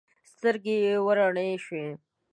سترګې 0.33 0.75
یې 0.85 0.95
وروڼې 1.05 1.47
شوې. 1.65 1.87